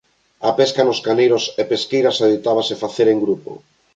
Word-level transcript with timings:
A 0.49 0.51
pesca 0.59 0.81
nos 0.87 0.99
caneiros 1.05 1.43
e 1.61 1.63
pesqueiras 1.71 2.17
adoitábase 2.23 2.81
facer 2.83 3.07
en 3.13 3.17
grupo. 3.25 3.51